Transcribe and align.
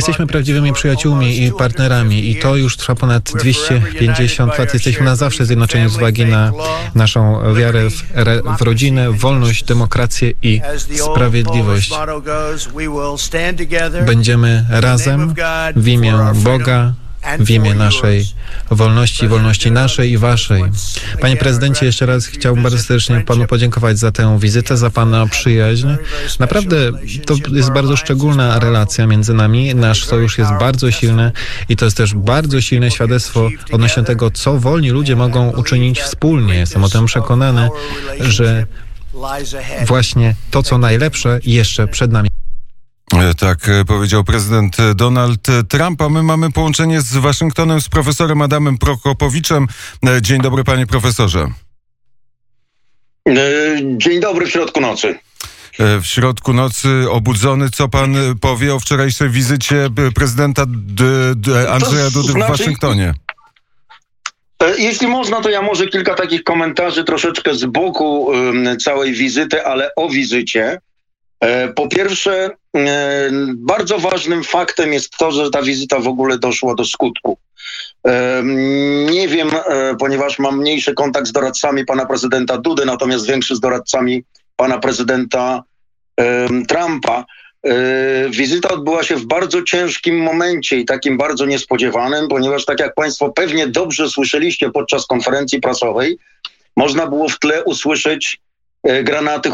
Jesteśmy 0.00 0.26
prawdziwymi 0.26 0.72
przyjaciółmi 0.72 1.44
i 1.44 1.52
partnerami 1.52 2.30
i 2.30 2.36
to 2.36 2.56
już 2.56 2.76
trwa 2.76 2.94
ponad 2.94 3.22
250 3.22 4.58
lat. 4.58 4.74
Jesteśmy 4.74 5.04
na 5.04 5.16
zawsze 5.16 5.46
zjednoczeni 5.46 5.90
z 5.90 5.96
uwagi 5.96 6.26
na 6.26 6.52
naszą 6.94 7.54
wiarę 7.54 7.90
w, 7.90 8.02
w 8.58 8.62
rodzinę, 8.62 9.12
wolność, 9.12 9.64
demokrację 9.64 10.32
i 10.42 10.60
sprawiedliwość. 10.96 11.92
Będziemy 14.06 14.66
razem 14.70 15.34
w 15.76 15.88
imię 15.88 16.14
Boga, 16.34 16.92
w 17.38 17.50
imię 17.50 17.74
naszej 17.74 18.26
wolności, 18.70 19.28
wolności 19.28 19.70
naszej 19.70 20.10
i 20.10 20.18
waszej. 20.18 20.64
Panie 21.20 21.36
prezydencie, 21.36 21.86
jeszcze 21.86 22.06
raz 22.06 22.26
chciałbym 22.26 22.62
bardzo 22.62 22.78
serdecznie 22.78 23.20
panu 23.20 23.46
podziękować 23.46 23.98
za 23.98 24.12
tę 24.12 24.38
wizytę, 24.38 24.76
za 24.76 24.90
pana 24.90 25.26
przyjaźń. 25.26 25.88
Naprawdę 26.38 26.76
to 27.26 27.34
jest 27.52 27.70
bardzo 27.70 27.96
szczególna 27.96 28.58
relacja 28.58 29.06
między 29.06 29.34
nami. 29.34 29.74
Nasz 29.74 30.04
sojusz 30.04 30.38
jest 30.38 30.50
bardzo 30.60 30.90
silny 30.90 31.32
i 31.68 31.76
to 31.76 31.84
jest 31.84 31.96
też 31.96 32.14
bardzo 32.14 32.60
silne 32.60 32.90
świadectwo 32.90 33.48
odnośnie 33.72 34.02
tego, 34.02 34.30
co 34.30 34.58
wolni 34.58 34.90
ludzie 34.90 35.16
mogą 35.16 35.50
uczynić 35.50 36.00
wspólnie. 36.00 36.54
Jestem 36.54 36.84
o 36.84 36.88
tym 36.88 37.06
przekonany, 37.06 37.68
że 38.20 38.66
właśnie 39.86 40.34
to, 40.50 40.62
co 40.62 40.78
najlepsze, 40.78 41.40
jeszcze 41.44 41.88
przed 41.88 42.12
nami. 42.12 42.30
E, 43.14 43.34
tak 43.34 43.68
e, 43.68 43.84
powiedział 43.84 44.24
prezydent 44.24 44.76
Donald 44.94 45.46
Trump, 45.68 46.02
a 46.02 46.08
my 46.08 46.22
mamy 46.22 46.52
połączenie 46.52 47.00
z 47.00 47.16
Waszyngtonem 47.16 47.80
z 47.80 47.88
profesorem 47.88 48.42
Adamem 48.42 48.78
Prokopowiczem. 48.78 49.66
E, 50.06 50.22
dzień 50.22 50.40
dobry 50.40 50.64
panie 50.64 50.86
profesorze. 50.86 51.46
Dzień 53.96 54.20
dobry 54.20 54.46
w 54.46 54.50
środku 54.50 54.80
nocy. 54.80 55.18
W 55.78 56.06
środku 56.06 56.52
nocy 56.52 56.88
obudzony, 57.10 57.70
co 57.70 57.88
pan 57.88 58.16
powie 58.40 58.74
o 58.74 58.80
wczorajszej 58.80 59.30
wizycie 59.30 59.88
prezydenta 60.14 60.62
Andrzeja 61.68 62.10
Dudy 62.10 62.28
w 62.28 62.30
znaczy, 62.30 62.52
Waszyngtonie? 62.52 63.14
Jeśli 64.78 65.06
można, 65.06 65.40
to 65.40 65.50
ja 65.50 65.62
może 65.62 65.86
kilka 65.86 66.14
takich 66.14 66.44
komentarzy 66.44 67.04
troszeczkę 67.04 67.54
z 67.54 67.64
boku 67.64 68.32
całej 68.84 69.12
wizyty, 69.12 69.66
ale 69.66 69.94
o 69.94 70.08
wizycie. 70.08 70.78
Po 71.74 71.88
pierwsze, 71.88 72.50
bardzo 73.56 73.98
ważnym 73.98 74.44
faktem 74.44 74.92
jest 74.92 75.10
to, 75.10 75.32
że 75.32 75.50
ta 75.50 75.62
wizyta 75.62 75.98
w 75.98 76.08
ogóle 76.08 76.38
doszła 76.38 76.74
do 76.74 76.84
skutku. 76.84 77.38
E, 78.06 78.42
nie 79.10 79.28
wiem, 79.28 79.50
ponieważ 79.98 80.38
mam 80.38 80.58
mniejszy 80.58 80.94
kontakt 80.94 81.26
z 81.26 81.32
doradcami 81.32 81.84
pana 81.84 82.06
prezydenta 82.06 82.58
Dudy, 82.58 82.84
natomiast 82.84 83.26
większy 83.26 83.56
z 83.56 83.60
doradcami 83.60 84.24
pana 84.56 84.78
prezydenta 84.78 85.62
Trumpa. 86.68 87.24
Wizyta 88.30 88.68
odbyła 88.68 89.02
się 89.02 89.16
w 89.16 89.26
bardzo 89.26 89.62
ciężkim 89.62 90.18
momencie 90.18 90.76
i 90.76 90.84
takim 90.84 91.18
bardzo 91.18 91.46
niespodziewanym, 91.46 92.28
ponieważ 92.28 92.64
tak 92.64 92.80
jak 92.80 92.94
Państwo 92.94 93.32
pewnie 93.32 93.66
dobrze 93.66 94.08
słyszeliście 94.08 94.70
podczas 94.70 95.06
konferencji 95.06 95.60
prasowej, 95.60 96.18
można 96.76 97.06
było 97.06 97.28
w 97.28 97.38
tle 97.38 97.64
usłyszeć 97.64 98.40
E, 98.49 98.49
granaty 98.84 99.48
e, 99.48 99.52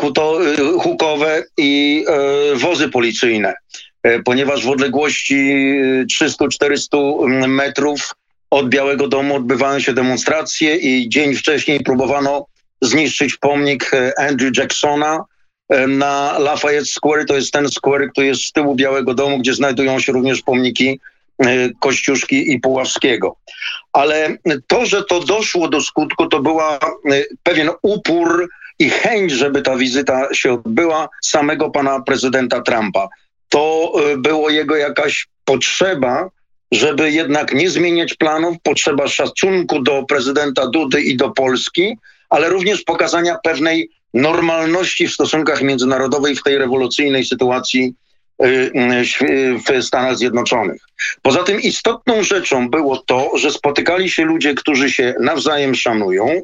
hukowe 0.78 1.44
i 1.56 2.04
e, 2.08 2.56
wozy 2.56 2.88
policyjne, 2.88 3.54
ponieważ 4.24 4.64
w 4.64 4.70
odległości 4.70 5.54
300-400 6.20 7.48
metrów 7.48 8.14
od 8.50 8.68
Białego 8.68 9.08
Domu 9.08 9.36
odbywają 9.36 9.80
się 9.80 9.92
demonstracje 9.92 10.76
i 10.76 11.08
dzień 11.08 11.34
wcześniej 11.34 11.80
próbowano 11.80 12.46
zniszczyć 12.82 13.36
pomnik 13.36 13.90
Andrew 14.18 14.56
Jacksona 14.56 15.24
na 15.88 16.38
Lafayette 16.38 16.86
Square. 16.86 17.26
To 17.26 17.36
jest 17.36 17.52
ten 17.52 17.68
square, 17.68 18.10
który 18.12 18.26
jest 18.26 18.42
z 18.42 18.52
tyłu 18.52 18.74
Białego 18.74 19.14
Domu, 19.14 19.38
gdzie 19.38 19.54
znajdują 19.54 20.00
się 20.00 20.12
również 20.12 20.42
pomniki 20.42 21.00
Kościuszki 21.80 22.52
i 22.52 22.60
Puławskiego. 22.60 23.36
Ale 23.92 24.36
to, 24.66 24.86
że 24.86 25.04
to 25.04 25.20
doszło 25.20 25.68
do 25.68 25.80
skutku, 25.80 26.26
to 26.26 26.40
była 26.40 26.78
pewien 27.42 27.70
upór 27.82 28.48
i 28.78 28.90
chęć, 28.90 29.32
żeby 29.32 29.62
ta 29.62 29.76
wizyta 29.76 30.28
się 30.34 30.52
odbyła 30.52 31.08
samego 31.22 31.70
pana 31.70 32.02
prezydenta 32.02 32.60
Trumpa. 32.62 33.08
To 33.48 33.92
y, 34.12 34.18
było 34.18 34.50
jego 34.50 34.76
jakaś 34.76 35.26
potrzeba, 35.44 36.30
żeby 36.72 37.10
jednak 37.10 37.54
nie 37.54 37.70
zmieniać 37.70 38.14
planów, 38.14 38.56
potrzeba 38.62 39.08
szacunku 39.08 39.82
do 39.82 40.02
prezydenta 40.02 40.66
Dudy 40.66 41.02
i 41.02 41.16
do 41.16 41.30
Polski, 41.30 41.96
ale 42.30 42.48
również 42.48 42.82
pokazania 42.82 43.38
pewnej 43.44 43.90
normalności 44.14 45.08
w 45.08 45.12
stosunkach 45.12 45.62
międzynarodowych 45.62 46.38
w 46.38 46.42
tej 46.42 46.58
rewolucyjnej 46.58 47.24
sytuacji 47.24 47.94
w 48.38 49.82
Stanach 49.82 50.16
Zjednoczonych. 50.16 50.82
Poza 51.22 51.42
tym 51.42 51.60
istotną 51.60 52.22
rzeczą 52.22 52.70
było 52.70 52.96
to, 52.96 53.30
że 53.38 53.50
spotykali 53.50 54.10
się 54.10 54.24
ludzie, 54.24 54.54
którzy 54.54 54.90
się 54.90 55.14
nawzajem 55.20 55.74
szanują, 55.74 56.42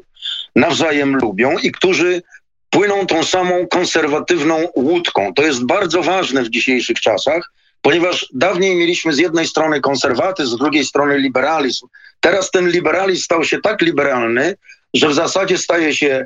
nawzajem 0.55 1.15
lubią 1.15 1.57
i 1.57 1.71
którzy 1.71 2.21
płyną 2.69 3.05
tą 3.05 3.23
samą 3.23 3.67
konserwatywną 3.67 4.67
łódką. 4.75 5.33
To 5.33 5.43
jest 5.43 5.65
bardzo 5.65 6.03
ważne 6.03 6.43
w 6.43 6.49
dzisiejszych 6.49 6.99
czasach, 7.01 7.51
ponieważ 7.81 8.29
dawniej 8.33 8.75
mieliśmy 8.75 9.13
z 9.13 9.17
jednej 9.17 9.47
strony 9.47 9.81
konserwatyzm, 9.81 10.55
z 10.55 10.57
drugiej 10.57 10.85
strony 10.85 11.17
liberalizm. 11.17 11.87
Teraz 12.19 12.51
ten 12.51 12.69
liberalizm 12.69 13.23
stał 13.23 13.43
się 13.43 13.61
tak 13.61 13.81
liberalny, 13.81 14.55
że 14.93 15.09
w 15.09 15.13
zasadzie 15.13 15.57
staje 15.57 15.95
się 15.95 16.25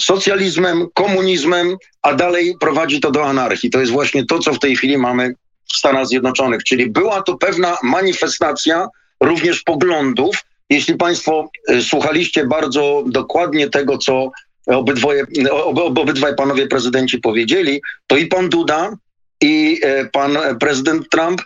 socjalizmem, 0.00 0.86
komunizmem, 0.94 1.76
a 2.02 2.14
dalej 2.14 2.54
prowadzi 2.60 3.00
to 3.00 3.10
do 3.10 3.24
anarchii. 3.24 3.70
To 3.70 3.80
jest 3.80 3.92
właśnie 3.92 4.26
to, 4.26 4.38
co 4.38 4.52
w 4.52 4.58
tej 4.58 4.76
chwili 4.76 4.98
mamy 4.98 5.34
w 5.72 5.76
Stanach 5.76 6.06
Zjednoczonych. 6.06 6.64
Czyli 6.64 6.90
była 6.90 7.22
to 7.22 7.38
pewna 7.38 7.78
manifestacja 7.82 8.88
również 9.20 9.62
poglądów, 9.62 10.36
jeśli 10.70 10.94
Państwo 10.94 11.50
y, 11.70 11.82
słuchaliście 11.82 12.46
bardzo 12.46 13.04
dokładnie 13.06 13.70
tego, 13.70 13.98
co 13.98 14.30
obydwoje, 14.66 15.26
ob, 15.50 15.98
obydwaj 15.98 16.36
panowie 16.36 16.66
prezydenci 16.66 17.18
powiedzieli, 17.18 17.82
to 18.06 18.16
i 18.16 18.26
pan 18.26 18.48
Duda, 18.48 18.92
i 19.40 19.80
e, 19.82 20.04
pan 20.04 20.38
prezydent 20.60 21.08
Trump 21.10 21.42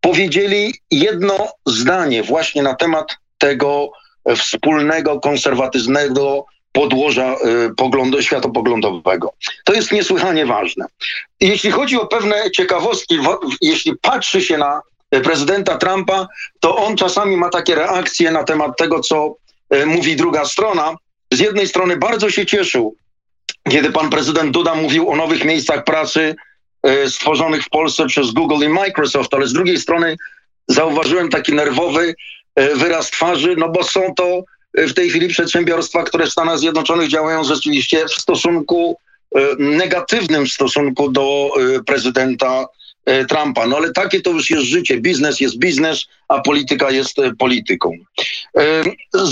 powiedzieli 0.00 0.74
jedno 0.90 1.48
zdanie 1.66 2.22
właśnie 2.22 2.62
na 2.62 2.74
temat 2.74 3.16
tego 3.38 3.90
wspólnego 4.36 5.20
konserwatywnego 5.20 6.44
podłoża 6.72 7.34
y, 7.34 7.74
poglądu, 7.74 8.22
światopoglądowego. 8.22 9.32
To 9.64 9.72
jest 9.72 9.92
niesłychanie 9.92 10.46
ważne. 10.46 10.84
Jeśli 11.40 11.70
chodzi 11.70 11.96
o 11.96 12.06
pewne 12.06 12.50
ciekawostki, 12.50 13.18
jeśli 13.60 13.96
patrzy 13.96 14.40
się 14.40 14.58
na 14.58 14.80
prezydenta 15.24 15.78
Trumpa, 15.78 16.28
to 16.60 16.76
on 16.76 16.96
czasami 16.96 17.36
ma 17.36 17.48
takie 17.48 17.74
reakcje 17.74 18.30
na 18.30 18.44
temat 18.44 18.76
tego, 18.76 19.00
co 19.00 19.34
e, 19.70 19.86
mówi 19.86 20.16
druga 20.16 20.44
strona. 20.44 20.96
Z 21.32 21.38
jednej 21.38 21.68
strony 21.68 21.96
bardzo 21.96 22.30
się 22.30 22.46
cieszył, 22.46 22.96
kiedy 23.70 23.92
pan 23.92 24.10
prezydent 24.10 24.50
Duda 24.50 24.74
mówił 24.74 25.10
o 25.10 25.16
nowych 25.16 25.44
miejscach 25.44 25.84
pracy 25.84 26.36
stworzonych 27.08 27.64
w 27.64 27.70
Polsce 27.70 28.06
przez 28.06 28.30
Google 28.30 28.64
i 28.64 28.68
Microsoft, 28.68 29.34
ale 29.34 29.46
z 29.46 29.52
drugiej 29.52 29.78
strony 29.78 30.16
zauważyłem 30.68 31.28
taki 31.28 31.52
nerwowy 31.54 32.14
wyraz 32.56 33.10
twarzy, 33.10 33.54
no 33.58 33.68
bo 33.68 33.84
są 33.84 34.14
to 34.16 34.42
w 34.74 34.94
tej 34.94 35.10
chwili 35.10 35.28
przedsiębiorstwa, 35.28 36.02
które 36.02 36.26
w 36.26 36.30
Stanach 36.30 36.58
Zjednoczonych 36.58 37.08
działają 37.08 37.44
rzeczywiście 37.44 38.06
w 38.06 38.12
stosunku 38.12 38.96
negatywnym 39.58 40.46
w 40.46 40.52
stosunku 40.52 41.10
do 41.10 41.50
prezydenta 41.86 42.66
E, 43.08 43.24
Trumpa. 43.24 43.66
No 43.66 43.76
ale 43.76 43.92
takie 43.92 44.20
to 44.20 44.30
już 44.30 44.50
jest 44.50 44.64
życie. 44.64 45.00
Biznes 45.00 45.40
jest 45.40 45.58
biznes, 45.58 46.06
a 46.28 46.40
polityka 46.40 46.90
jest 46.90 47.18
e, 47.18 47.34
polityką. 47.34 47.92
E, 48.58 48.82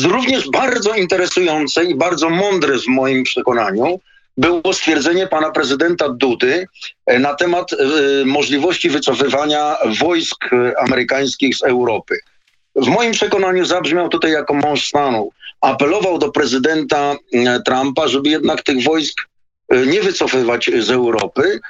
również 0.04 0.50
bardzo 0.50 0.94
interesujące 0.94 1.84
i 1.84 1.94
bardzo 1.94 2.30
mądre 2.30 2.78
w 2.78 2.86
moim 2.86 3.24
przekonaniu 3.24 4.00
było 4.36 4.72
stwierdzenie 4.72 5.26
pana 5.26 5.50
prezydenta 5.50 6.08
Dudy 6.08 6.66
na 7.18 7.34
temat 7.34 7.70
możliwości 8.24 8.90
wycofywania 8.90 9.76
wojsk 10.00 10.44
amerykańskich 10.78 11.56
z 11.56 11.62
Europy. 11.62 12.18
W 12.76 12.86
moim 12.86 13.12
przekonaniu 13.12 13.64
zabrzmiał 13.64 14.08
tutaj 14.08 14.32
jako 14.32 14.54
mąż 14.54 14.84
stanu. 14.84 15.30
Apelował 15.60 16.18
do 16.18 16.30
prezydenta 16.30 17.16
Trumpa, 17.64 18.08
żeby 18.08 18.28
jednak 18.28 18.62
tych 18.62 18.84
wojsk 18.84 19.20
nie 19.86 20.02
wycofywać 20.02 20.70
z 20.78 20.90
Europy, 20.90 21.60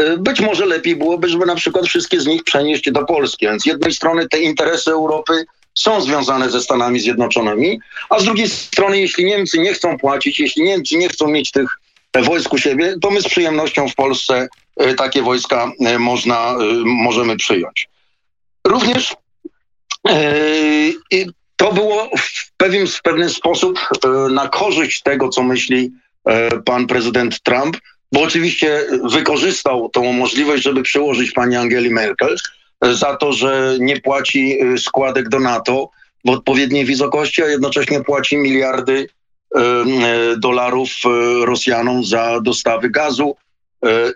Y, 0.00 0.18
być 0.18 0.40
może 0.40 0.66
lepiej 0.66 0.96
byłoby, 0.96 1.28
żeby 1.28 1.46
na 1.46 1.54
przykład 1.54 1.86
wszystkie 1.86 2.20
z 2.20 2.26
nich 2.26 2.44
przenieść 2.44 2.90
do 2.90 3.04
Polski. 3.04 3.46
Więc 3.46 3.62
z 3.62 3.66
jednej 3.66 3.92
strony 3.92 4.28
te 4.28 4.40
interesy 4.40 4.90
Europy 4.90 5.44
są 5.74 6.00
związane 6.00 6.50
ze 6.50 6.60
Stanami 6.60 7.00
Zjednoczonymi, 7.00 7.80
a 8.10 8.18
z 8.18 8.24
drugiej 8.24 8.48
strony, 8.48 9.00
jeśli 9.00 9.24
Niemcy 9.24 9.58
nie 9.58 9.74
chcą 9.74 9.98
płacić, 9.98 10.40
jeśli 10.40 10.62
Niemcy 10.62 10.96
nie 10.96 11.08
chcą 11.08 11.28
mieć 11.28 11.50
tych 11.50 11.78
wojsk 12.24 12.52
u 12.52 12.58
siebie, 12.58 12.94
to 13.02 13.10
my 13.10 13.22
z 13.22 13.28
przyjemnością 13.28 13.88
w 13.88 13.94
Polsce 13.94 14.48
takie 14.96 15.22
wojska 15.22 15.72
można, 15.98 16.56
możemy 16.84 17.36
przyjąć. 17.36 17.88
Również 18.66 19.14
to 21.56 21.72
było 21.72 22.10
w 22.18 22.52
pewien, 22.56 22.86
w 22.86 23.02
pewien 23.02 23.30
sposób 23.30 23.78
na 24.30 24.48
korzyść 24.48 25.02
tego, 25.02 25.28
co 25.28 25.42
myśli 25.42 25.92
pan 26.64 26.86
prezydent 26.86 27.42
Trump, 27.42 27.76
bo 28.12 28.20
oczywiście 28.22 28.86
wykorzystał 29.12 29.88
tą 29.88 30.12
możliwość, 30.12 30.62
żeby 30.62 30.82
przełożyć 30.82 31.30
pani 31.30 31.56
Angeli 31.56 31.90
Merkel, 31.90 32.36
za 32.82 33.16
to, 33.16 33.32
że 33.32 33.76
nie 33.80 34.00
płaci 34.00 34.58
składek 34.78 35.28
do 35.28 35.40
NATO 35.40 35.90
w 36.24 36.30
odpowiedniej 36.30 36.84
wysokości, 36.84 37.42
a 37.42 37.46
jednocześnie 37.46 38.00
płaci 38.04 38.36
miliardy 38.36 39.08
dolarów 40.38 40.88
Rosjanom 41.44 42.04
za 42.04 42.40
dostawy 42.40 42.90
gazu. 42.90 43.36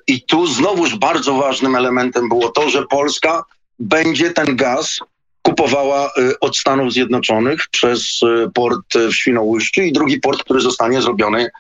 I 0.06 0.22
tu 0.22 0.46
znowuż 0.46 0.94
bardzo 0.94 1.34
ważnym 1.34 1.76
elementem 1.76 2.28
było 2.28 2.48
to, 2.48 2.70
że 2.70 2.86
Polska 2.86 3.44
będzie 3.78 4.30
ten 4.30 4.56
gaz 4.56 5.00
kupowała 5.46 6.10
od 6.40 6.56
Stanów 6.56 6.92
Zjednoczonych 6.92 7.68
przez 7.70 8.20
port 8.54 8.94
w 8.94 9.14
Świnoujściu 9.14 9.82
i 9.82 9.92
drugi 9.92 10.20
port, 10.20 10.42
który 10.44 10.60
zostanie 10.60 11.02
zrobiony 11.02 11.50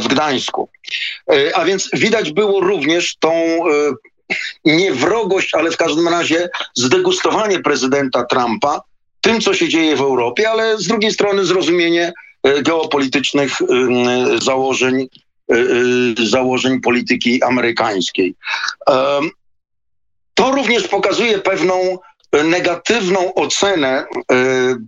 w 0.00 0.08
Gdańsku. 0.08 0.68
A 1.54 1.64
więc 1.64 1.90
widać 1.92 2.32
było 2.32 2.60
również 2.60 3.16
tą 3.16 3.32
nie 4.64 4.92
wrogość, 4.92 5.54
ale 5.54 5.70
w 5.70 5.76
każdym 5.76 6.08
razie 6.08 6.48
zdegustowanie 6.74 7.60
prezydenta 7.60 8.24
Trumpa 8.24 8.80
tym, 9.22 9.40
co 9.40 9.54
się 9.54 9.68
dzieje 9.68 9.96
w 9.96 10.00
Europie, 10.00 10.50
ale 10.50 10.78
z 10.78 10.86
drugiej 10.86 11.12
strony 11.12 11.44
zrozumienie 11.44 12.12
e, 12.42 12.62
geopolitycznych 12.62 13.52
założeń, 14.42 15.08
e, 15.52 15.54
e, 15.54 16.26
założeń 16.26 16.80
polityki 16.80 17.42
amerykańskiej. 17.42 18.34
To 20.34 20.52
również 20.52 20.88
pokazuje 20.88 21.38
pewną 21.38 21.98
negatywną 22.44 23.34
ocenę 23.34 24.04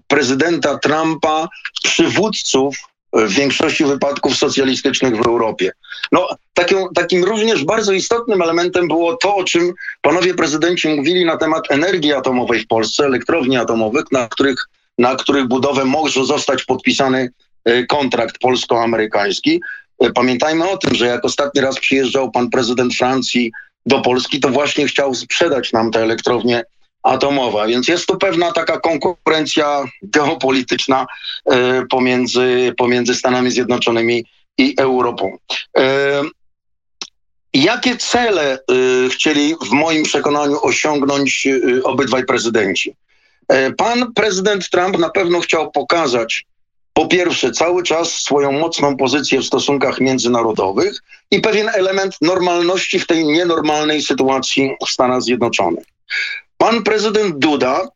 prezydenta 0.08 0.78
Trumpa 0.78 1.48
przywódców 1.82 2.76
w 3.14 3.32
większości 3.32 3.84
wypadków 3.84 4.36
socjalistycznych 4.36 5.16
w 5.16 5.26
Europie. 5.26 5.72
No, 6.12 6.28
takim, 6.54 6.78
takim 6.94 7.24
również 7.24 7.64
bardzo 7.64 7.92
istotnym 7.92 8.42
elementem 8.42 8.88
było 8.88 9.16
to, 9.16 9.36
o 9.36 9.44
czym 9.44 9.72
panowie 10.02 10.34
prezydenci 10.34 10.88
mówili 10.88 11.24
na 11.24 11.36
temat 11.36 11.62
energii 11.70 12.12
atomowej 12.12 12.60
w 12.60 12.66
Polsce, 12.66 13.04
elektrowni 13.04 13.56
atomowych, 13.56 14.04
na 14.12 14.28
których, 14.28 14.68
na 14.98 15.16
których 15.16 15.48
budowę 15.48 15.84
może 15.84 16.24
zostać 16.24 16.64
podpisany 16.64 17.30
e, 17.64 17.86
kontrakt 17.86 18.38
polsko-amerykański. 18.38 19.60
E, 20.00 20.10
pamiętajmy 20.10 20.70
o 20.70 20.76
tym, 20.76 20.94
że 20.94 21.06
jak 21.06 21.24
ostatni 21.24 21.60
raz 21.60 21.78
przyjeżdżał 21.78 22.30
pan 22.30 22.50
prezydent 22.50 22.94
Francji 22.94 23.52
do 23.86 24.00
Polski, 24.00 24.40
to 24.40 24.48
właśnie 24.48 24.86
chciał 24.86 25.14
sprzedać 25.14 25.72
nam 25.72 25.90
te 25.90 26.02
elektrownie 26.02 26.64
atomowa. 27.04 27.66
Więc 27.66 27.88
jest 27.88 28.06
tu 28.06 28.18
pewna 28.18 28.52
taka 28.52 28.80
konkurencja 28.80 29.84
geopolityczna 30.02 31.06
e, 31.46 31.86
pomiędzy, 31.86 32.74
pomiędzy 32.76 33.14
Stanami 33.14 33.50
Zjednoczonymi 33.50 34.24
i 34.58 34.74
Europą. 34.78 35.38
E, 35.78 36.22
jakie 37.54 37.96
cele 37.96 38.52
e, 38.52 38.58
chcieli 39.10 39.54
w 39.68 39.70
moim 39.70 40.02
przekonaniu 40.02 40.58
osiągnąć 40.62 41.48
obydwaj 41.84 42.24
prezydenci? 42.24 42.94
Pan 43.76 44.12
prezydent 44.12 44.70
Trump 44.70 44.98
na 44.98 45.10
pewno 45.10 45.40
chciał 45.40 45.70
pokazać, 45.70 46.46
po 46.92 47.06
pierwsze, 47.06 47.52
cały 47.52 47.82
czas 47.82 48.08
swoją 48.12 48.52
mocną 48.52 48.96
pozycję 48.96 49.40
w 49.40 49.44
stosunkach 49.44 50.00
międzynarodowych 50.00 51.02
i 51.30 51.40
pewien 51.40 51.68
element 51.68 52.16
normalności 52.20 52.98
w 52.98 53.06
tej 53.06 53.24
nienormalnej 53.24 54.02
sytuacji 54.02 54.76
w 54.86 54.90
Stanach 54.90 55.22
Zjednoczonych. 55.22 55.84
Pan 56.64 56.82
prezydent 56.82 57.38
Duda 57.38 57.88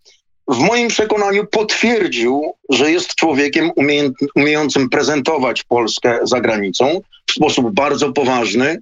w 0.48 0.58
moim 0.58 0.88
przekonaniu 0.88 1.46
potwierdził, 1.46 2.54
że 2.70 2.90
jest 2.90 3.14
człowiekiem 3.14 3.70
umiejącym 4.34 4.90
prezentować 4.90 5.62
Polskę 5.62 6.18
za 6.22 6.40
granicą 6.40 7.00
w 7.26 7.32
sposób 7.32 7.74
bardzo 7.74 8.12
poważny, 8.12 8.78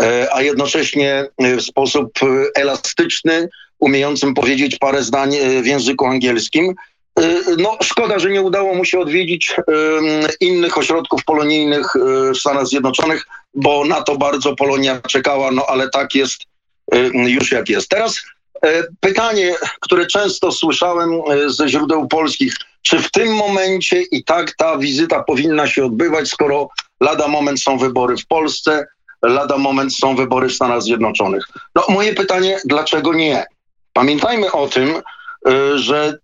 e, 0.00 0.28
a 0.34 0.42
jednocześnie 0.42 1.28
w 1.38 1.62
sposób 1.62 2.12
elastyczny, 2.54 3.48
umiejącym 3.78 4.34
powiedzieć 4.34 4.78
parę 4.78 5.02
zdań 5.02 5.34
e, 5.34 5.62
w 5.62 5.66
języku 5.66 6.06
angielskim. 6.06 6.74
E, 7.18 7.22
no, 7.58 7.78
szkoda, 7.82 8.18
że 8.18 8.30
nie 8.30 8.42
udało 8.42 8.74
mu 8.74 8.84
się 8.84 8.98
odwiedzić 8.98 9.56
innych 10.40 10.78
ośrodków 10.78 11.24
polonijnych 11.24 11.86
w 12.34 12.38
Stanach 12.38 12.66
Zjednoczonych, 12.66 13.24
bo 13.54 13.84
na 13.84 14.02
to 14.02 14.16
bardzo 14.16 14.56
Polonia 14.56 15.00
czekała, 15.00 15.50
no 15.50 15.66
ale 15.68 15.88
tak 15.88 16.14
jest 16.14 16.40
już 17.12 17.52
jak 17.52 17.68
jest. 17.68 17.88
Teraz 17.88 18.22
E, 18.26 18.35
pytanie, 19.00 19.54
które 19.80 20.06
często 20.06 20.52
słyszałem 20.52 21.10
e, 21.12 21.50
ze 21.50 21.68
źródeł 21.68 22.08
polskich, 22.08 22.54
czy 22.82 22.98
w 22.98 23.10
tym 23.10 23.34
momencie 23.34 24.02
i 24.02 24.24
tak 24.24 24.54
ta 24.56 24.78
wizyta 24.78 25.22
powinna 25.22 25.66
się 25.66 25.84
odbywać, 25.84 26.28
skoro 26.28 26.68
lada 27.00 27.28
moment 27.28 27.62
są 27.62 27.78
wybory 27.78 28.16
w 28.16 28.26
Polsce, 28.26 28.86
lada 29.22 29.58
moment 29.58 29.94
są 29.94 30.16
wybory 30.16 30.48
w 30.48 30.54
Stanach 30.54 30.82
Zjednoczonych? 30.82 31.46
No 31.74 31.84
moje 31.88 32.14
pytanie, 32.14 32.58
dlaczego 32.64 33.14
nie? 33.14 33.44
Pamiętajmy 33.92 34.52
o 34.52 34.68
tym, 34.68 34.94
e, 35.48 35.78
że 35.78 36.18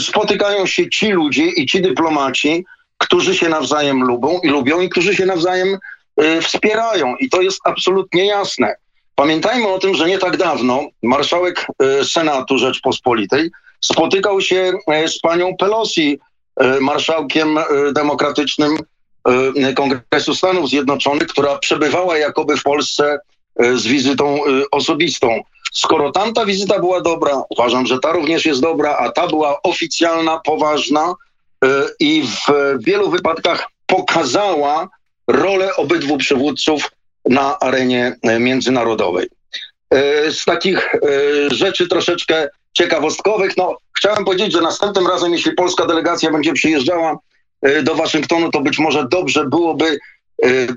spotykają 0.00 0.66
się 0.66 0.90
ci 0.90 1.10
ludzie 1.10 1.44
i 1.44 1.66
ci 1.66 1.82
dyplomaci, 1.82 2.64
którzy 2.98 3.34
się 3.34 3.48
nawzajem 3.48 4.02
lubią 4.02 4.40
i 4.42 4.48
lubią 4.48 4.80
i 4.80 4.88
którzy 4.88 5.14
się 5.14 5.26
nawzajem 5.26 5.78
wspierają. 6.42 7.16
I 7.16 7.30
to 7.30 7.42
jest 7.42 7.60
absolutnie 7.64 8.26
jasne. 8.26 8.76
Pamiętajmy 9.14 9.68
o 9.68 9.78
tym, 9.78 9.94
że 9.94 10.08
nie 10.08 10.18
tak 10.18 10.36
dawno 10.36 10.86
marszałek 11.02 11.66
e, 11.82 12.04
Senatu 12.04 12.58
Rzeczpospolitej 12.58 13.50
spotykał 13.80 14.40
się 14.40 14.72
e, 14.88 15.08
z 15.08 15.18
panią 15.18 15.56
Pelosi, 15.56 16.18
e, 16.60 16.80
marszałkiem 16.80 17.58
demokratycznym 17.92 18.76
Kongresu 19.76 20.34
Stanów 20.34 20.68
Zjednoczonych, 20.68 21.28
która 21.28 21.58
przebywała 21.58 22.18
jakoby 22.18 22.56
w 22.56 22.62
Polsce 22.62 23.18
z 23.74 23.86
wizytą 23.86 24.40
osobistą. 24.70 25.40
Skoro 25.72 26.12
tamta 26.12 26.44
wizyta 26.44 26.78
była 26.78 27.00
dobra, 27.00 27.42
uważam, 27.50 27.86
że 27.86 27.98
ta 27.98 28.12
również 28.12 28.46
jest 28.46 28.60
dobra, 28.60 28.96
a 28.96 29.12
ta 29.12 29.26
była 29.26 29.62
oficjalna, 29.62 30.40
poważna 30.44 31.14
i 32.00 32.22
w 32.22 32.52
wielu 32.84 33.10
wypadkach 33.10 33.66
pokazała 33.86 34.88
rolę 35.28 35.76
obydwu 35.76 36.16
przywódców 36.16 36.90
na 37.30 37.58
arenie 37.58 38.16
e, 38.22 38.38
międzynarodowej. 38.38 39.28
E, 39.90 40.32
z 40.32 40.44
takich 40.44 40.94
e, 40.94 40.98
rzeczy 41.54 41.88
troszeczkę 41.88 42.48
ciekawostkowych, 42.72 43.56
no 43.56 43.76
chciałem 43.96 44.24
powiedzieć, 44.24 44.52
że 44.52 44.60
następnym 44.60 45.06
razem, 45.06 45.32
jeśli 45.32 45.52
polska 45.52 45.86
delegacja 45.86 46.30
będzie 46.30 46.52
przyjeżdżała 46.52 47.18
do 47.82 47.94
Waszyngtonu, 47.94 48.50
to 48.50 48.60
być 48.60 48.78
może 48.78 49.08
dobrze 49.08 49.46
byłoby 49.46 49.98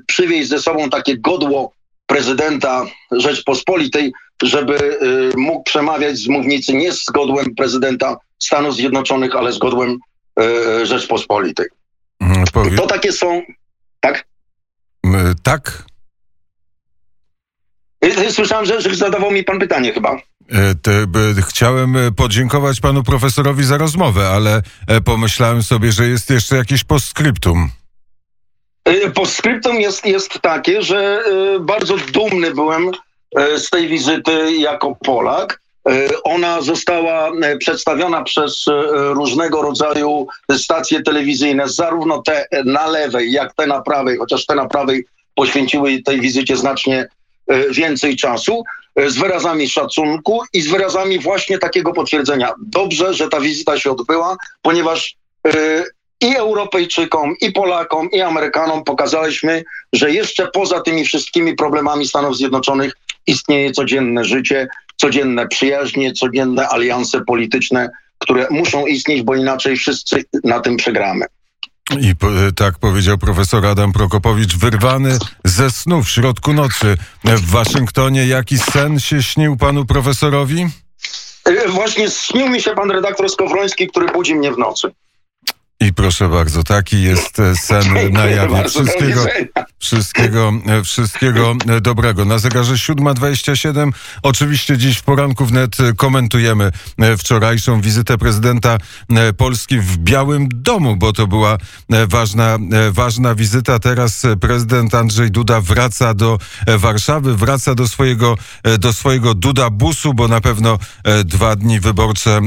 przywieźć 0.08 0.50
ze 0.50 0.60
sobą 0.60 0.90
takie 0.90 1.18
godło 1.18 1.72
prezydenta 2.06 2.86
Rzeczpospolitej, 3.12 4.14
żeby 4.44 5.00
mógł 5.38 5.64
przemawiać 5.64 6.18
z 6.18 6.28
mównicy 6.28 6.74
nie 6.74 6.92
z 6.92 7.06
godłem 7.06 7.56
prezydenta 7.56 8.18
Stanów 8.40 8.76
Zjednoczonych, 8.76 9.36
ale 9.36 9.52
z 9.52 9.58
godłem 9.58 9.98
Rzeczpospolitej. 10.84 11.66
Mm, 12.22 12.44
powie... 12.54 12.78
To 12.78 12.88
takie 12.88 13.12
są. 13.12 13.42
Tak? 14.00 14.26
Tak, 15.44 15.84
Słyszałem, 18.30 18.66
że, 18.66 18.82
że 18.82 18.96
zadawał 18.96 19.32
mi 19.32 19.44
pan 19.44 19.60
pytanie 19.60 19.94
chyba. 19.94 20.18
E, 20.52 21.42
chciałem 21.42 21.98
e, 21.98 22.12
podziękować 22.12 22.80
panu 22.80 23.04
profesorowi 23.04 23.64
za 23.64 23.78
rozmowę, 23.78 24.30
ale 24.30 24.62
e, 24.88 25.02
pomyślałem 25.02 25.64
sobie, 25.64 25.92
że 25.92 26.08
jest 26.08 26.30
jeszcze 26.30 26.56
jakieś 26.56 26.84
postscriptum. 26.84 27.70
Postscriptum 29.14 29.76
jest, 29.76 30.06
jest 30.06 30.42
takie, 30.42 30.82
że 30.82 31.24
bardzo 31.60 31.98
dumny 31.98 32.54
byłem 32.54 32.92
z 33.58 33.70
tej 33.70 33.88
wizyty 33.88 34.58
jako 34.58 34.96
Polak. 34.96 35.62
Ona 36.24 36.62
została 36.62 37.32
przedstawiona 37.60 38.24
przez 38.24 38.66
różnego 38.94 39.62
rodzaju 39.62 40.28
stacje 40.58 41.02
telewizyjne, 41.02 41.70
zarówno 41.70 42.22
te 42.22 42.46
na 42.66 42.88
lewej, 42.88 43.32
jak 43.32 43.54
te 43.54 43.68
na 43.68 43.82
prawej, 43.82 44.18
chociaż 44.18 44.46
te 44.46 44.56
na 44.56 44.66
prawej 44.66 45.06
poświęciły 45.36 46.02
tej 46.04 46.22
wizycie 46.22 46.58
znacznie 46.58 47.08
więcej 47.72 48.16
czasu 48.16 48.64
e, 48.96 49.10
z 49.10 49.18
wyrazami 49.18 49.70
szacunku 49.70 50.42
i 50.54 50.62
z 50.62 50.68
wyrazami 50.68 51.20
właśnie 51.20 51.58
takiego 51.58 51.94
potwierdzenia. 51.94 52.54
Dobrze, 52.68 53.14
że 53.14 53.30
ta 53.30 53.40
wizyta 53.40 53.80
się 53.80 53.92
odbyła, 53.92 54.38
ponieważ 54.62 55.16
e, 55.48 55.84
i 56.22 56.36
Europejczykom, 56.36 57.36
i 57.42 57.52
Polakom, 57.52 58.12
i 58.12 58.22
Amerykanom 58.22 58.84
pokazaliśmy, 58.84 59.64
że 59.94 60.12
jeszcze 60.12 60.48
poza 60.48 60.82
tymi 60.82 61.06
wszystkimi 61.06 61.56
problemami 61.56 62.08
Stanów 62.08 62.38
Zjednoczonych 62.38 62.94
istnieje 63.28 63.72
codzienne 63.72 64.26
życie, 64.26 64.68
codzienne 64.96 65.48
przyjaźnie, 65.48 66.14
codzienne 66.14 66.70
alianse 66.70 67.22
polityczne, 67.22 67.90
które 68.18 68.48
muszą 68.50 68.86
istnieć, 68.86 69.22
bo 69.22 69.36
inaczej 69.36 69.78
wszyscy 69.78 70.26
na 70.44 70.60
tym 70.60 70.78
przegramy. 70.78 71.26
I 71.92 72.16
po, 72.16 72.28
tak 72.56 72.80
powiedział 72.80 73.18
profesor 73.18 73.66
Adam 73.66 73.94
Prokopowicz, 73.94 74.56
wyrwany 74.56 75.18
ze 75.46 75.72
snu 75.72 76.04
w 76.04 76.10
środku 76.10 76.54
nocy 76.54 76.98
w 77.24 77.52
Waszyngtonie. 77.52 78.28
Jaki 78.28 78.58
sen 78.58 79.00
się 79.00 79.24
śnił 79.24 79.58
panu 79.58 79.86
profesorowi? 79.86 80.68
E, 81.46 81.68
właśnie 81.68 82.10
śnił 82.10 82.50
mi 82.50 82.62
się 82.62 82.72
pan 82.72 82.92
redaktor 82.92 83.30
Skowroński, 83.30 83.88
który 83.88 84.08
budzi 84.08 84.36
mnie 84.36 84.52
w 84.52 84.58
nocy. 84.58 84.92
I 85.80 85.94
proszę 85.94 86.30
bardzo, 86.30 86.64
taki 86.64 87.02
jest 87.02 87.40
e, 87.40 87.56
sen 87.56 88.12
na 88.12 88.26
jawie. 88.26 88.70
Wszystkiego, 88.70 89.26
wszystkiego, 89.80 90.54
e, 90.68 90.84
wszystkiego 90.84 91.56
e, 91.70 91.82
dobrego. 91.82 92.26
Na 92.26 92.38
zegarze 92.38 92.74
7.27. 92.74 93.92
Oczywiście 94.24 94.78
dziś 94.78 94.98
w 94.98 95.04
poranku 95.04 95.46
wnet 95.46 95.78
komentujemy 95.98 96.72
wczorajszą 97.18 97.82
wizytę 97.82 98.18
prezydenta 98.18 98.78
Polski 99.38 99.80
w 99.80 99.98
Białym 99.98 100.48
Domu, 100.54 100.96
bo 100.96 101.14
to 101.14 101.28
była 101.28 101.58
ważna, 102.08 102.58
ważna 102.92 103.36
wizyta. 103.36 103.80
Teraz 103.80 104.24
prezydent 104.42 104.96
Andrzej 104.96 105.32
Duda 105.32 105.62
wraca 105.62 106.14
do 106.14 106.38
Warszawy, 106.68 107.36
wraca 107.36 107.76
do 107.76 107.88
swojego, 107.88 108.38
do 108.80 108.94
swojego 108.94 109.34
Duda 109.34 109.70
busu, 109.70 110.14
bo 110.14 110.28
na 110.28 110.42
pewno 110.42 110.80
dwa 111.26 111.56
dni 111.56 111.80
wyborcze, 111.80 112.42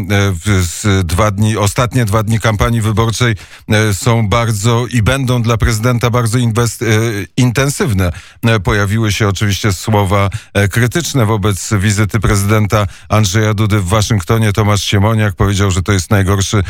dwa 1.05 1.31
dni, 1.31 1.57
ostatnie 1.57 2.05
dwa 2.05 2.23
dni 2.23 2.41
kampanii 2.41 2.81
wyborczej 2.81 3.20
e, 3.27 3.95
są 3.95 4.29
bardzo 4.29 4.87
i 4.87 5.03
będą 5.03 5.43
dla 5.43 5.57
prezydenta 5.57 6.11
bardzo 6.11 6.39
inwest, 6.39 6.83
e, 6.83 6.87
intensywne. 7.37 8.11
E, 8.43 8.61
Pojawiły 8.61 9.13
się 9.13 9.29
oczywiście 9.29 9.73
słowa 9.73 10.31
krytyczne 10.71 11.27
wobec 11.27 11.75
wizyty 11.79 12.21
prezydenta 12.21 12.87
Andrzeja 13.09 13.55
Dudy 13.55 13.81
w 13.81 13.89
Waszyngtonie. 13.89 14.53
Tomasz 14.53 14.83
Siemoniak 14.83 15.35
powiedział, 15.35 15.71
że 15.71 15.83
to 15.83 15.93
jest 15.93 16.11
najgorszy 16.11 16.63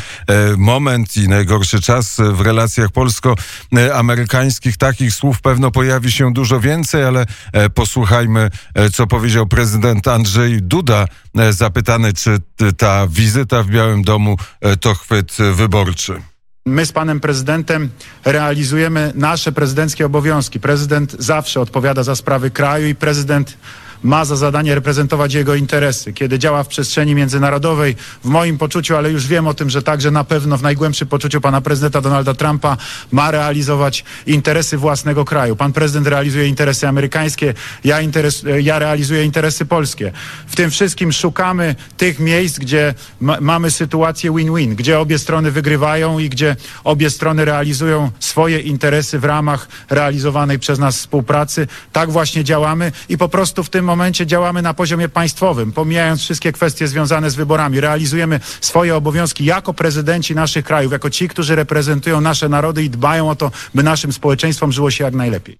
moment 0.57 1.17
i 1.17 1.27
najgorszy 1.27 1.81
czas 1.81 2.17
w 2.33 2.41
relacjach 2.41 2.91
polsko-amerykańskich. 2.91 4.77
Takich 4.77 5.13
słów 5.13 5.41
pewno 5.41 5.71
pojawi 5.71 6.11
się 6.11 6.33
dużo 6.33 6.59
więcej, 6.59 7.03
ale 7.03 7.25
posłuchajmy, 7.73 8.49
co 8.93 9.07
powiedział 9.07 9.47
prezydent 9.47 10.07
Andrzej 10.07 10.61
Duda, 10.61 11.05
zapytany, 11.49 12.13
czy 12.13 12.37
ta 12.77 13.07
wizyta 13.07 13.63
w 13.63 13.67
Białym 13.67 14.03
Domu 14.03 14.37
to 14.81 14.95
chwyt 14.95 15.37
wyborczy. 15.53 16.21
My 16.65 16.85
z 16.85 16.91
panem 16.91 17.19
prezydentem 17.19 17.89
realizujemy 18.25 19.11
nasze 19.15 19.51
prezydenckie 19.51 20.05
obowiązki. 20.05 20.59
Prezydent 20.59 21.15
zawsze 21.19 21.61
odpowiada 21.61 22.03
za 22.03 22.15
sprawy 22.15 22.51
kraju 22.51 22.87
i 22.87 22.95
prezydent 22.95 23.57
ma 24.03 24.25
za 24.25 24.35
zadanie 24.35 24.75
reprezentować 24.75 25.33
jego 25.33 25.55
interesy. 25.55 26.13
Kiedy 26.13 26.39
działa 26.39 26.63
w 26.63 26.67
przestrzeni 26.67 27.15
międzynarodowej, 27.15 27.95
w 28.23 28.27
moim 28.27 28.57
poczuciu, 28.57 28.95
ale 28.95 29.11
już 29.11 29.27
wiem 29.27 29.47
o 29.47 29.53
tym, 29.53 29.69
że 29.69 29.81
także 29.81 30.11
na 30.11 30.23
pewno 30.23 30.57
w 30.57 30.61
najgłębszym 30.61 31.07
poczuciu 31.07 31.41
pana 31.41 31.61
prezydenta 31.61 32.01
Donalda 32.01 32.33
Trumpa 32.33 32.77
ma 33.11 33.31
realizować 33.31 34.03
interesy 34.25 34.77
własnego 34.77 35.25
kraju. 35.25 35.55
Pan 35.55 35.73
prezydent 35.73 36.07
realizuje 36.07 36.47
interesy 36.47 36.87
amerykańskie, 36.87 37.53
ja, 37.83 38.01
interes, 38.01 38.45
ja 38.61 38.79
realizuję 38.79 39.25
interesy 39.25 39.65
polskie. 39.65 40.11
W 40.47 40.55
tym 40.55 40.71
wszystkim 40.71 41.11
szukamy 41.11 41.75
tych 41.97 42.19
miejsc, 42.19 42.59
gdzie 42.59 42.93
ma, 43.19 43.37
mamy 43.41 43.71
sytuację 43.71 44.35
win-win, 44.35 44.75
gdzie 44.75 44.99
obie 44.99 45.19
strony 45.19 45.51
wygrywają 45.51 46.19
i 46.19 46.29
gdzie 46.29 46.55
obie 46.83 47.09
strony 47.09 47.45
realizują 47.45 48.11
swoje 48.19 48.59
interesy 48.59 49.19
w 49.19 49.25
ramach 49.25 49.67
realizowanej 49.89 50.59
przez 50.59 50.79
nas 50.79 50.97
współpracy. 50.97 51.67
Tak 51.91 52.11
właśnie 52.11 52.43
działamy 52.43 52.91
i 53.09 53.17
po 53.17 53.29
prostu 53.29 53.63
w 53.63 53.69
tym 53.69 53.90
momencie 53.91 54.25
działamy 54.25 54.61
na 54.61 54.73
poziomie 54.73 55.09
państwowym, 55.09 55.71
pomijając 55.71 56.21
wszystkie 56.21 56.51
kwestie 56.51 56.87
związane 56.87 57.29
z 57.29 57.35
wyborami. 57.35 57.81
Realizujemy 57.81 58.39
swoje 58.61 58.95
obowiązki 58.95 59.45
jako 59.45 59.73
prezydenci 59.73 60.35
naszych 60.35 60.65
krajów, 60.65 60.91
jako 60.91 61.09
ci, 61.09 61.27
którzy 61.27 61.55
reprezentują 61.55 62.21
nasze 62.21 62.49
narody 62.49 62.83
i 62.83 62.89
dbają 62.89 63.29
o 63.29 63.35
to, 63.35 63.51
by 63.75 63.83
naszym 63.83 64.13
społeczeństwom 64.13 64.71
żyło 64.71 64.91
się 64.91 65.03
jak 65.03 65.13
najlepiej. 65.13 65.57